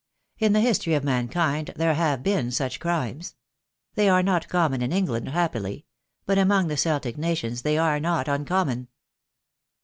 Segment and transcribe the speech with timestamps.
[0.39, 3.35] In the history of mankind there have been such crimes.
[3.93, 5.85] They are not common in England, happily;
[6.25, 8.87] but among the Celtic nations they are not uncommon.